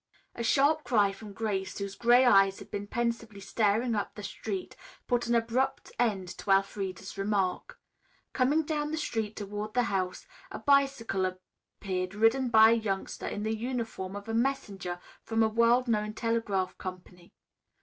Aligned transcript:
A 0.33 0.43
sharp 0.43 0.83
cry 0.83 1.11
from 1.11 1.31
Grace, 1.31 1.77
whose 1.77 1.93
gray 1.93 2.25
eyes 2.25 2.57
had 2.57 2.71
been 2.71 2.87
pensively 2.87 3.39
staring 3.39 3.93
up 3.93 4.15
the 4.15 4.23
street, 4.23 4.75
put 5.05 5.27
an 5.27 5.35
abrupt 5.35 5.91
end 5.99 6.27
to 6.39 6.49
Elfreda's 6.49 7.19
remark. 7.19 7.77
Coming 8.33 8.63
down 8.63 8.89
the 8.89 8.97
street 8.97 9.35
toward 9.35 9.75
the 9.75 9.83
house 9.93 10.25
a 10.49 10.57
bicycle 10.57 11.23
appeared 11.79 12.15
ridden 12.15 12.49
by 12.49 12.71
a 12.71 12.73
youngster 12.73 13.27
in 13.27 13.43
the 13.43 13.55
uniform 13.55 14.15
of 14.15 14.27
a 14.27 14.33
messenger 14.33 14.99
from 15.21 15.43
a 15.43 15.47
world 15.47 15.87
known 15.87 16.15
telegraph 16.15 16.75
company. 16.79 17.31